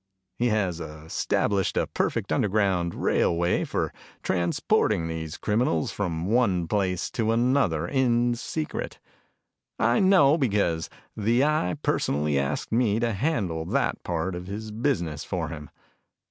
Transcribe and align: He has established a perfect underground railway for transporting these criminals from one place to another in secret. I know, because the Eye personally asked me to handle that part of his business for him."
He 0.39 0.47
has 0.47 0.79
established 0.79 1.77
a 1.77 1.85
perfect 1.85 2.31
underground 2.31 2.95
railway 2.95 3.63
for 3.65 3.93
transporting 4.23 5.07
these 5.07 5.37
criminals 5.37 5.91
from 5.91 6.25
one 6.25 6.67
place 6.67 7.11
to 7.11 7.31
another 7.31 7.87
in 7.87 8.33
secret. 8.33 8.97
I 9.77 9.99
know, 9.99 10.39
because 10.39 10.89
the 11.15 11.43
Eye 11.43 11.77
personally 11.83 12.39
asked 12.39 12.71
me 12.71 12.99
to 12.99 13.13
handle 13.13 13.63
that 13.65 14.01
part 14.01 14.33
of 14.33 14.47
his 14.47 14.71
business 14.71 15.23
for 15.23 15.49
him." 15.49 15.69